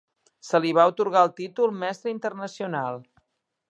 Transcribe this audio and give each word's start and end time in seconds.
Se 0.47 0.61
li 0.63 0.71
va 0.77 0.85
atorgar 0.93 1.23
el 1.27 1.31
títol 1.41 1.77
Mestre 1.85 2.17
Internacional. 2.17 3.03